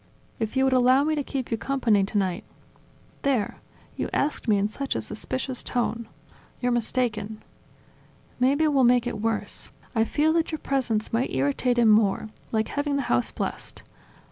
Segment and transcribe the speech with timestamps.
[0.39, 2.43] "If you would allow me to keep you company tonight..."
[3.21, 3.57] "There:
[3.95, 6.07] you asked me in such a suspicious tone..."
[6.59, 7.43] "You're mistaken."
[8.39, 12.69] "Maybe we'll make it worse: I fear that your presence might irritate him more, like
[12.69, 13.83] having the house blessed.